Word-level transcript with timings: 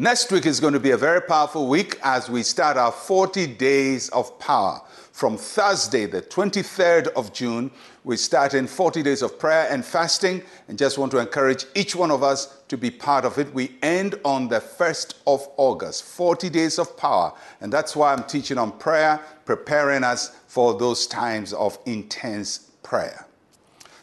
Next 0.00 0.32
week 0.32 0.46
is 0.46 0.60
going 0.60 0.72
to 0.72 0.80
be 0.80 0.92
a 0.92 0.96
very 0.96 1.20
powerful 1.20 1.68
week 1.68 1.98
as 2.02 2.30
we 2.30 2.42
start 2.42 2.78
our 2.78 2.90
40 2.90 3.46
days 3.48 4.08
of 4.08 4.38
power. 4.38 4.80
From 5.12 5.36
Thursday, 5.36 6.06
the 6.06 6.22
23rd 6.22 7.08
of 7.08 7.34
June, 7.34 7.70
we 8.02 8.16
start 8.16 8.54
in 8.54 8.66
40 8.66 9.02
days 9.02 9.20
of 9.20 9.38
prayer 9.38 9.68
and 9.70 9.84
fasting, 9.84 10.42
and 10.68 10.78
just 10.78 10.96
want 10.96 11.12
to 11.12 11.18
encourage 11.18 11.66
each 11.74 11.94
one 11.94 12.10
of 12.10 12.22
us 12.22 12.62
to 12.68 12.78
be 12.78 12.90
part 12.90 13.26
of 13.26 13.36
it. 13.36 13.52
We 13.52 13.76
end 13.82 14.14
on 14.24 14.48
the 14.48 14.60
1st 14.60 15.16
of 15.26 15.46
August, 15.58 16.04
40 16.04 16.48
days 16.48 16.78
of 16.78 16.96
power, 16.96 17.34
and 17.60 17.70
that's 17.70 17.94
why 17.94 18.14
I'm 18.14 18.24
teaching 18.24 18.56
on 18.56 18.78
prayer, 18.78 19.20
preparing 19.44 20.02
us 20.02 20.34
for 20.46 20.78
those 20.78 21.06
times 21.06 21.52
of 21.52 21.78
intense 21.84 22.70
prayer. 22.82 23.26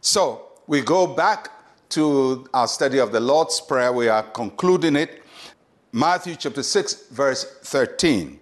So, 0.00 0.46
we 0.66 0.80
go 0.80 1.06
back 1.06 1.52
to 1.90 2.48
our 2.52 2.66
study 2.66 2.98
of 2.98 3.12
the 3.12 3.20
Lord's 3.20 3.60
Prayer. 3.60 3.92
We 3.92 4.08
are 4.08 4.24
concluding 4.24 4.96
it. 4.96 5.20
Matthew 5.94 6.34
chapter 6.34 6.64
6, 6.64 7.06
verse 7.12 7.44
13. 7.62 8.40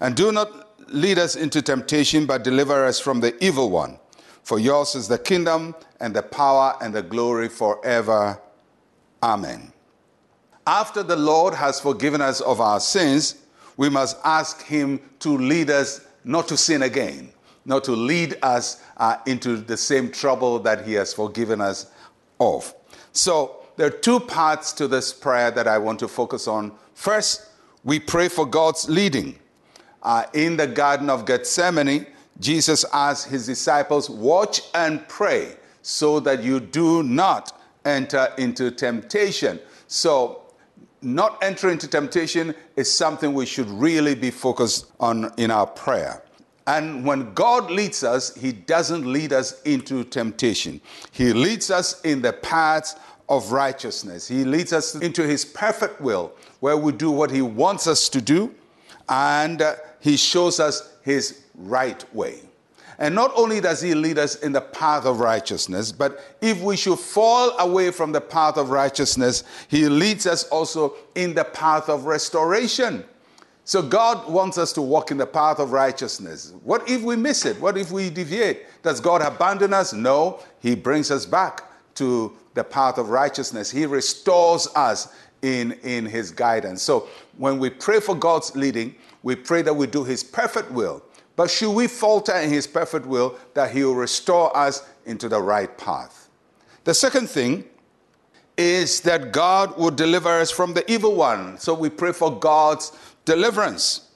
And 0.00 0.16
do 0.16 0.32
not 0.32 0.80
lead 0.90 1.18
us 1.18 1.36
into 1.36 1.60
temptation, 1.60 2.24
but 2.24 2.44
deliver 2.44 2.86
us 2.86 2.98
from 2.98 3.20
the 3.20 3.36
evil 3.44 3.68
one. 3.68 3.98
For 4.42 4.58
yours 4.58 4.94
is 4.94 5.06
the 5.06 5.18
kingdom 5.18 5.74
and 6.00 6.16
the 6.16 6.22
power 6.22 6.74
and 6.80 6.94
the 6.94 7.02
glory 7.02 7.50
forever. 7.50 8.40
Amen. 9.22 9.70
After 10.66 11.02
the 11.02 11.14
Lord 11.14 11.52
has 11.52 11.78
forgiven 11.78 12.22
us 12.22 12.40
of 12.40 12.58
our 12.58 12.80
sins, 12.80 13.34
we 13.76 13.90
must 13.90 14.16
ask 14.24 14.64
Him 14.64 14.98
to 15.18 15.36
lead 15.36 15.68
us 15.68 16.00
not 16.24 16.48
to 16.48 16.56
sin 16.56 16.84
again, 16.84 17.34
not 17.66 17.84
to 17.84 17.92
lead 17.92 18.38
us 18.42 18.82
uh, 18.96 19.18
into 19.26 19.58
the 19.58 19.76
same 19.76 20.10
trouble 20.10 20.58
that 20.60 20.86
He 20.86 20.94
has 20.94 21.12
forgiven 21.12 21.60
us 21.60 21.90
of. 22.40 22.74
So, 23.12 23.61
there 23.76 23.86
are 23.86 23.90
two 23.90 24.20
parts 24.20 24.72
to 24.74 24.86
this 24.86 25.12
prayer 25.12 25.50
that 25.50 25.66
I 25.66 25.78
want 25.78 25.98
to 26.00 26.08
focus 26.08 26.46
on. 26.46 26.72
First, 26.94 27.48
we 27.84 27.98
pray 27.98 28.28
for 28.28 28.46
God's 28.46 28.88
leading. 28.88 29.38
Uh, 30.02 30.24
in 30.34 30.56
the 30.56 30.66
Garden 30.66 31.08
of 31.08 31.26
Gethsemane, 31.26 32.06
Jesus 32.40 32.84
asked 32.92 33.28
his 33.28 33.46
disciples, 33.46 34.10
Watch 34.10 34.62
and 34.74 35.06
pray 35.08 35.56
so 35.82 36.20
that 36.20 36.42
you 36.42 36.60
do 36.60 37.02
not 37.02 37.60
enter 37.84 38.32
into 38.38 38.70
temptation. 38.70 39.60
So, 39.86 40.42
not 41.00 41.42
enter 41.42 41.70
into 41.70 41.88
temptation 41.88 42.54
is 42.76 42.92
something 42.92 43.34
we 43.34 43.46
should 43.46 43.68
really 43.68 44.14
be 44.14 44.30
focused 44.30 44.92
on 45.00 45.32
in 45.36 45.50
our 45.50 45.66
prayer. 45.66 46.22
And 46.66 47.04
when 47.04 47.34
God 47.34 47.70
leads 47.70 48.04
us, 48.04 48.34
He 48.36 48.52
doesn't 48.52 49.04
lead 49.04 49.32
us 49.32 49.60
into 49.62 50.04
temptation. 50.04 50.80
He 51.10 51.32
leads 51.32 51.70
us 51.70 52.00
in 52.02 52.22
the 52.22 52.32
paths 52.32 52.94
of 53.32 53.50
righteousness. 53.50 54.28
He 54.28 54.44
leads 54.44 54.74
us 54.74 54.94
into 54.94 55.26
His 55.26 55.42
perfect 55.42 56.02
will, 56.02 56.32
where 56.60 56.76
we 56.76 56.92
do 56.92 57.10
what 57.10 57.30
He 57.30 57.40
wants 57.40 57.86
us 57.86 58.10
to 58.10 58.20
do, 58.20 58.54
and 59.08 59.62
uh, 59.62 59.76
He 60.00 60.18
shows 60.18 60.60
us 60.60 60.96
His 61.02 61.42
right 61.54 62.04
way. 62.14 62.40
And 62.98 63.14
not 63.14 63.32
only 63.34 63.58
does 63.62 63.80
He 63.80 63.94
lead 63.94 64.18
us 64.18 64.36
in 64.36 64.52
the 64.52 64.60
path 64.60 65.06
of 65.06 65.18
righteousness, 65.20 65.92
but 65.92 66.36
if 66.42 66.60
we 66.60 66.76
should 66.76 66.98
fall 66.98 67.58
away 67.58 67.90
from 67.90 68.12
the 68.12 68.20
path 68.20 68.58
of 68.58 68.68
righteousness, 68.68 69.44
He 69.68 69.88
leads 69.88 70.26
us 70.26 70.44
also 70.48 70.94
in 71.14 71.32
the 71.32 71.44
path 71.44 71.88
of 71.88 72.04
restoration. 72.04 73.02
So 73.64 73.80
God 73.80 74.30
wants 74.30 74.58
us 74.58 74.74
to 74.74 74.82
walk 74.82 75.10
in 75.10 75.16
the 75.16 75.26
path 75.26 75.58
of 75.58 75.72
righteousness. 75.72 76.52
What 76.64 76.86
if 76.86 77.00
we 77.00 77.16
miss 77.16 77.46
it? 77.46 77.58
What 77.62 77.78
if 77.78 77.90
we 77.92 78.10
deviate? 78.10 78.66
Does 78.82 79.00
God 79.00 79.22
abandon 79.22 79.72
us? 79.72 79.94
No, 79.94 80.40
He 80.60 80.74
brings 80.74 81.10
us 81.10 81.24
back 81.24 81.71
to 81.94 82.36
the 82.54 82.64
path 82.64 82.98
of 82.98 83.10
righteousness. 83.10 83.70
He 83.70 83.86
restores 83.86 84.68
us 84.74 85.14
in, 85.42 85.72
in 85.82 86.06
His 86.06 86.30
guidance. 86.30 86.82
So 86.82 87.08
when 87.36 87.58
we 87.58 87.70
pray 87.70 88.00
for 88.00 88.14
God's 88.14 88.54
leading, 88.56 88.94
we 89.22 89.36
pray 89.36 89.62
that 89.62 89.74
we 89.74 89.86
do 89.86 90.04
His 90.04 90.22
perfect 90.24 90.70
will. 90.70 91.02
But 91.36 91.50
should 91.50 91.72
we 91.72 91.86
falter 91.86 92.36
in 92.36 92.50
His 92.50 92.66
perfect 92.66 93.06
will, 93.06 93.38
that 93.54 93.72
He 93.72 93.84
will 93.84 93.94
restore 93.94 94.56
us 94.56 94.86
into 95.06 95.28
the 95.28 95.40
right 95.40 95.76
path? 95.78 96.28
The 96.84 96.94
second 96.94 97.28
thing 97.28 97.64
is 98.56 99.00
that 99.00 99.32
God 99.32 99.76
will 99.78 99.90
deliver 99.90 100.28
us 100.28 100.50
from 100.50 100.74
the 100.74 100.90
evil 100.90 101.14
one. 101.14 101.58
So 101.58 101.74
we 101.74 101.88
pray 101.88 102.12
for 102.12 102.38
God's 102.38 102.92
deliverance. 103.24 104.08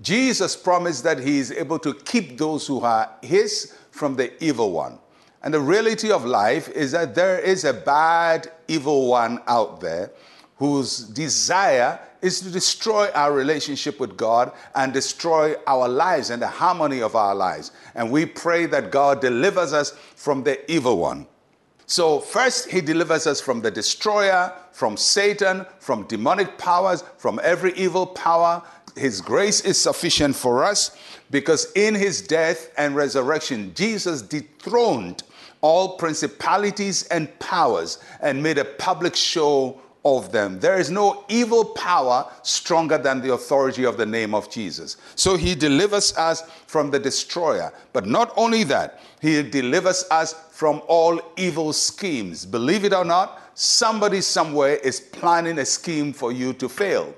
Jesus 0.00 0.56
promised 0.56 1.04
that 1.04 1.18
He 1.18 1.38
is 1.38 1.52
able 1.52 1.78
to 1.80 1.94
keep 1.94 2.38
those 2.38 2.66
who 2.66 2.80
are 2.80 3.10
His 3.22 3.76
from 3.90 4.16
the 4.16 4.42
evil 4.42 4.72
one. 4.72 4.98
And 5.42 5.52
the 5.52 5.60
reality 5.60 6.10
of 6.10 6.24
life 6.24 6.68
is 6.68 6.92
that 6.92 7.14
there 7.14 7.38
is 7.38 7.64
a 7.64 7.72
bad, 7.72 8.50
evil 8.68 9.08
one 9.08 9.42
out 9.46 9.80
there 9.80 10.10
whose 10.56 10.98
desire 10.98 11.98
is 12.20 12.40
to 12.40 12.50
destroy 12.50 13.10
our 13.14 13.32
relationship 13.32 13.98
with 13.98 14.16
God 14.16 14.52
and 14.76 14.92
destroy 14.92 15.56
our 15.66 15.88
lives 15.88 16.30
and 16.30 16.40
the 16.40 16.46
harmony 16.46 17.02
of 17.02 17.16
our 17.16 17.34
lives. 17.34 17.72
And 17.96 18.12
we 18.12 18.26
pray 18.26 18.66
that 18.66 18.92
God 18.92 19.20
delivers 19.20 19.72
us 19.72 19.90
from 20.14 20.44
the 20.44 20.70
evil 20.70 20.98
one. 20.98 21.26
So, 21.86 22.20
first, 22.20 22.70
he 22.70 22.80
delivers 22.80 23.26
us 23.26 23.40
from 23.40 23.60
the 23.60 23.70
destroyer, 23.70 24.52
from 24.70 24.96
Satan, 24.96 25.66
from 25.80 26.06
demonic 26.06 26.56
powers, 26.56 27.02
from 27.18 27.40
every 27.42 27.72
evil 27.72 28.06
power. 28.06 28.62
His 28.96 29.20
grace 29.20 29.60
is 29.62 29.78
sufficient 29.80 30.36
for 30.36 30.64
us 30.64 30.96
because 31.30 31.72
in 31.72 31.96
his 31.96 32.22
death 32.22 32.70
and 32.78 32.94
resurrection, 32.94 33.74
Jesus 33.74 34.22
dethroned 34.22 35.24
all 35.62 35.96
principalities 35.96 37.04
and 37.04 37.36
powers 37.38 37.98
and 38.20 38.42
made 38.42 38.58
a 38.58 38.64
public 38.64 39.16
show 39.16 39.80
of 40.04 40.32
them. 40.32 40.58
There 40.58 40.78
is 40.78 40.90
no 40.90 41.24
evil 41.28 41.64
power 41.64 42.30
stronger 42.42 42.98
than 42.98 43.20
the 43.20 43.32
authority 43.32 43.84
of 43.84 43.96
the 43.96 44.06
name 44.06 44.34
of 44.34 44.50
Jesus. 44.50 44.96
So 45.14 45.36
he 45.36 45.54
delivers 45.54 46.16
us 46.16 46.42
from 46.66 46.90
the 46.90 46.98
destroyer. 46.98 47.72
But 47.92 48.06
not 48.06 48.32
only 48.36 48.64
that, 48.64 49.00
he 49.20 49.42
delivers 49.42 50.04
us 50.10 50.34
from 50.50 50.82
all 50.88 51.20
evil 51.36 51.72
schemes. 51.72 52.44
Believe 52.44 52.84
it 52.84 52.92
or 52.92 53.04
not, 53.04 53.40
somebody 53.54 54.20
somewhere 54.20 54.76
is 54.76 55.00
planning 55.00 55.58
a 55.58 55.64
scheme 55.64 56.12
for 56.12 56.32
you 56.32 56.52
to 56.54 56.68
fail. 56.68 57.14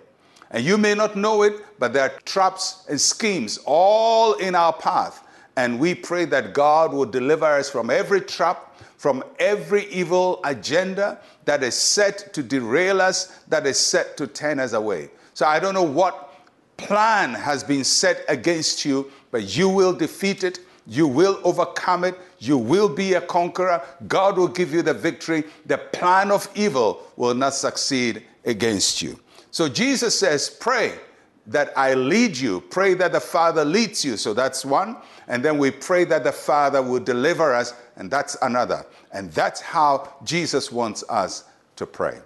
And 0.51 0.63
you 0.63 0.77
may 0.77 0.95
not 0.95 1.17
know 1.17 1.43
it, 1.43 1.55
but 1.79 1.93
there 1.93 2.03
are 2.03 2.19
traps 2.21 2.85
and 2.89 3.01
schemes 3.01 3.59
all 3.65 4.35
in 4.35 4.55
our 4.55 4.73
path. 4.73 5.24
And 5.57 5.79
we 5.79 5.95
pray 5.95 6.25
that 6.27 6.53
God 6.53 6.93
will 6.93 7.07
deliver 7.07 7.47
us 7.47 7.71
from 7.71 7.91
every 7.91 8.21
trap, 8.21 8.81
from 8.97 9.23
every 9.39 9.87
evil 9.87 10.41
agenda 10.45 11.21
that 11.45 11.63
is 11.63 11.75
set 11.75 12.33
to 12.35 12.43
derail 12.43 13.01
us, 13.01 13.27
that 13.49 13.67
is 13.67 13.79
set 13.79 14.17
to 14.17 14.27
turn 14.27 14.59
us 14.59 14.73
away. 14.73 15.11
So 15.35 15.47
I 15.47 15.61
don't 15.61 15.75
know 15.75 15.83
what 15.83 16.35
plan 16.77 17.35
has 17.35 17.63
been 17.63 17.85
set 17.85 18.25
against 18.29 18.85
you, 18.85 19.11
but 19.31 19.57
you 19.57 19.69
will 19.69 19.93
defeat 19.93 20.43
it. 20.43 20.61
You 20.87 21.07
will 21.07 21.41
overcome 21.45 22.05
it. 22.05 22.19
You 22.39 22.59
will 22.59 22.89
be 22.89 23.15
a 23.15 23.21
conqueror. 23.21 23.83
God 24.07 24.37
will 24.37 24.49
give 24.49 24.73
you 24.73 24.83
the 24.83 24.93
victory. 24.93 25.45
The 25.67 25.79
plan 25.79 26.31
of 26.31 26.49
evil 26.55 27.03
will 27.17 27.35
not 27.35 27.55
succeed 27.55 28.23
against 28.45 29.01
you. 29.01 29.19
So 29.51 29.69
Jesus 29.69 30.19
says, 30.19 30.51
Pray 30.51 30.99
that 31.47 31.77
I 31.77 31.95
lead 31.95 32.37
you. 32.37 32.61
Pray 32.61 32.95
that 32.95 33.13
the 33.13 33.21
Father 33.21 33.65
leads 33.65 34.05
you. 34.05 34.17
So 34.17 34.33
that's 34.35 34.65
one. 34.65 34.97
And 35.29 35.45
then 35.45 35.59
we 35.59 35.71
pray 35.71 36.05
that 36.05 36.25
the 36.25 36.33
Father 36.33 36.83
will 36.83 37.01
deliver 37.01 37.55
us, 37.55 37.75
and 37.97 38.11
that's 38.11 38.37
another. 38.43 38.87
And 39.13 39.31
that's 39.33 39.61
how 39.61 40.13
Jesus 40.25 40.73
wants 40.73 41.05
us 41.09 41.45
to 41.77 41.87
pray. 41.87 42.19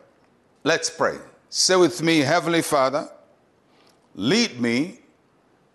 Let's 0.65 0.91
pray. 0.91 1.19
Say 1.51 1.77
with 1.77 2.03
me, 2.03 2.21
Heavenly 2.21 2.63
Father, 2.63 3.09
lead 4.15 4.61
me 4.61 5.01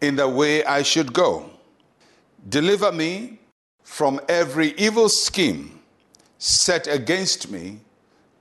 in 0.02 0.16
the 0.16 0.28
way 0.28 0.64
I 0.66 0.84
should 0.84 1.14
go. 1.14 1.50
Deliver 2.50 2.92
me 2.92 3.40
from 3.84 4.20
every 4.28 4.74
evil 4.78 5.10
scheme 5.10 5.80
set 6.38 6.88
against 6.88 7.50
me. 7.50 7.80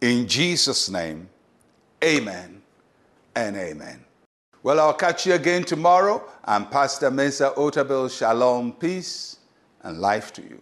In 0.01 0.27
Jesus' 0.27 0.91
name, 0.91 1.29
amen 2.03 2.61
and 3.37 3.57
amen. 3.57 4.05
Well, 4.65 4.79
I'll 4.79 4.95
catch 4.95 5.27
you 5.27 5.35
again 5.35 5.65
tomorrow. 5.65 6.23
I'm 6.45 6.67
Pastor 6.69 7.11
Mensa 7.11 7.53
Otabil. 7.57 8.17
Shalom, 8.17 8.73
peace, 8.75 9.39
and 9.83 9.99
life 9.99 10.33
to 10.35 10.43
you. 10.43 10.61